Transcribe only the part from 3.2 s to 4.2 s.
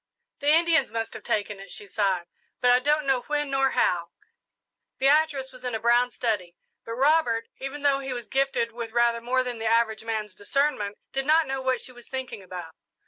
when nor how."